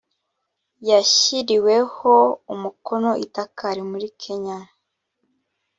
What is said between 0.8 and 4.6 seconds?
yashyiriweho umukono i dakar muri kenya